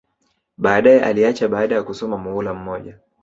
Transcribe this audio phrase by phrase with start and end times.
[0.57, 2.97] Baadae aliacha baada ya kusoma muhula mmoja